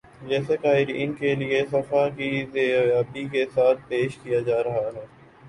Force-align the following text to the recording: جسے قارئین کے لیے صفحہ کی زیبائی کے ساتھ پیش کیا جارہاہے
جسے 0.29 0.55
قارئین 0.57 1.11
کے 1.13 1.33
لیے 1.35 1.59
صفحہ 1.71 2.07
کی 2.15 2.31
زیبائی 2.53 3.27
کے 3.27 3.45
ساتھ 3.53 3.87
پیش 3.87 4.17
کیا 4.23 4.39
جارہاہے 4.45 5.05